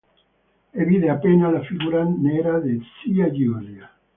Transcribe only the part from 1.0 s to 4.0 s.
a pena la figura nera di zia Giulia.